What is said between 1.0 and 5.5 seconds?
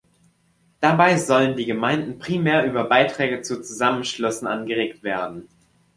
sollen die Gemeinden primär über Beiträge zu Zusammenschlüssen angeregt werden.